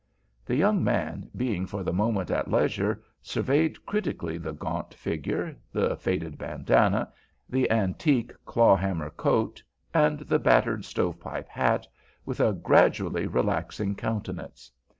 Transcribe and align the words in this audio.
The 0.43 0.55
young 0.55 0.83
man, 0.83 1.29
being 1.37 1.67
for 1.67 1.83
the 1.83 1.93
moment 1.93 2.31
at 2.31 2.49
leisure, 2.49 3.03
surveyed 3.21 3.85
critically 3.85 4.39
the 4.39 4.51
gaunt 4.51 4.95
figure, 4.95 5.55
the 5.71 5.95
faded 5.95 6.39
bandanna, 6.39 7.13
the 7.47 7.69
antique 7.69 8.33
clawhammer 8.43 9.11
coat, 9.11 9.61
and 9.93 10.21
the 10.21 10.39
battered 10.39 10.85
stove 10.85 11.19
pipe 11.19 11.49
hat, 11.49 11.87
with 12.25 12.39
a 12.39 12.51
gradually 12.53 13.27
relaxing 13.27 13.93
countenance. 13.93 14.71